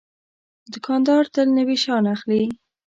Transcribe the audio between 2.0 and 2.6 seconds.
اخلي.